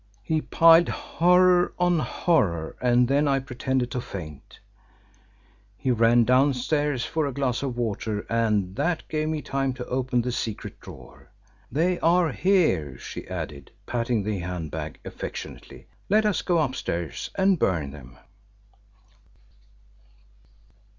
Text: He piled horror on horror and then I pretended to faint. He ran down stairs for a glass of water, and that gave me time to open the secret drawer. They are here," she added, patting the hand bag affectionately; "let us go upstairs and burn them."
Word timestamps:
He 0.23 0.41
piled 0.41 0.89
horror 0.89 1.75
on 1.77 1.99
horror 1.99 2.75
and 2.81 3.07
then 3.07 3.27
I 3.27 3.37
pretended 3.37 3.91
to 3.91 4.01
faint. 4.01 4.59
He 5.77 5.91
ran 5.91 6.23
down 6.23 6.55
stairs 6.55 7.05
for 7.05 7.27
a 7.27 7.31
glass 7.31 7.61
of 7.61 7.77
water, 7.77 8.21
and 8.27 8.75
that 8.77 9.07
gave 9.09 9.29
me 9.29 9.43
time 9.43 9.75
to 9.75 9.85
open 9.85 10.23
the 10.23 10.31
secret 10.31 10.79
drawer. 10.79 11.29
They 11.71 11.99
are 11.99 12.31
here," 12.31 12.97
she 12.97 13.27
added, 13.27 13.69
patting 13.85 14.23
the 14.23 14.39
hand 14.39 14.71
bag 14.71 14.99
affectionately; 15.05 15.85
"let 16.09 16.25
us 16.25 16.41
go 16.41 16.57
upstairs 16.57 17.29
and 17.35 17.59
burn 17.59 17.91
them." 17.91 18.17